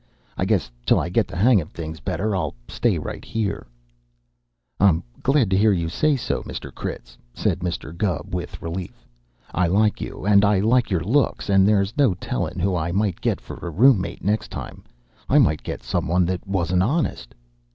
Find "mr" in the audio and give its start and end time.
6.41-6.73, 7.59-7.95